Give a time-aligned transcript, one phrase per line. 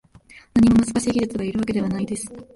[0.55, 2.27] 何も難しい技術がいるわけではないです